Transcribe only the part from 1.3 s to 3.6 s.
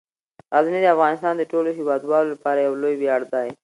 د ټولو هیوادوالو لپاره یو لوی ویاړ دی.